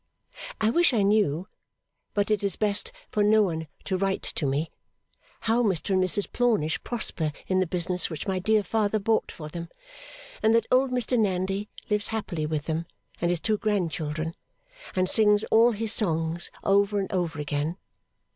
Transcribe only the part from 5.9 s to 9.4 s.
and Mrs Plornish prosper in the business which my dear father bought